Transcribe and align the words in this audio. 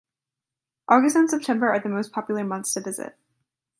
August 0.89 1.15
and 1.15 1.29
September 1.29 1.69
are 1.69 1.79
the 1.79 1.87
most 1.87 2.11
popular 2.11 2.43
months 2.43 2.73
to 2.73 2.81
visit. 2.81 3.15